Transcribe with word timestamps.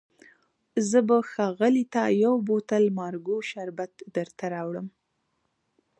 زه 0.89 0.99
به 1.07 1.17
ښاغلي 1.31 1.85
ته 1.93 2.01
یو 2.23 2.35
بوتل 2.47 2.83
مارګو 2.97 3.35
شربت 3.49 3.91
درته 4.15 4.45
راوړم. 4.53 4.87